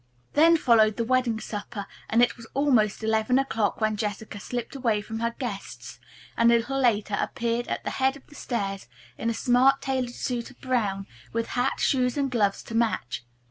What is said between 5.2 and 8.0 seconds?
guests, and a little later, appeared at the